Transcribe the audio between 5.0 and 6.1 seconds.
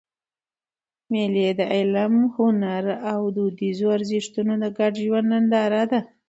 ژوند ننداره ده.